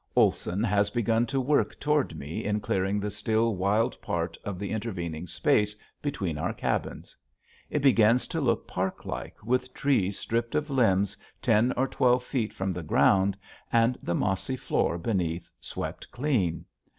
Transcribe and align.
Olson 0.15 0.63
has 0.63 0.89
begun 0.89 1.27
to 1.27 1.39
work 1.39 1.79
toward 1.79 2.17
me 2.17 2.43
in 2.43 2.59
clearing 2.59 2.99
the 2.99 3.11
still 3.11 3.55
wild 3.55 4.01
part 4.01 4.35
of 4.43 4.57
the 4.57 4.71
intervening 4.71 5.27
space 5.27 5.75
between 6.01 6.39
our 6.39 6.53
cabins. 6.53 7.15
It 7.69 7.83
begins 7.83 8.25
to 8.29 8.41
look 8.41 8.67
parklike 8.67 9.43
with 9.43 9.75
trees 9.75 10.17
stripped 10.17 10.55
of 10.55 10.71
limbs 10.71 11.15
ten 11.39 11.71
or 11.77 11.87
twelve 11.87 12.23
feet 12.23 12.51
from 12.51 12.71
the 12.71 12.81
ground 12.81 13.37
and 13.71 13.95
the 14.01 14.15
mossy 14.15 14.57
floor 14.57 14.97
beneath 14.97 15.51
swept 15.61 16.09
clean. 16.09 16.65